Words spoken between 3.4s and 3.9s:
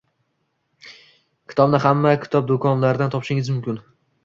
mumkin